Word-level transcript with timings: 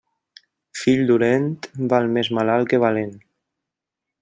Fill 0.83 1.03
dolent, 1.11 1.45
val 1.93 2.09
més 2.17 2.33
malalt 2.39 2.73
que 2.73 2.83
valent. 2.87 3.15